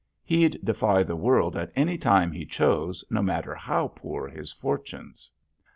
[0.23, 5.29] He'd defy the world at any time he chose no matter how poor his fortunes.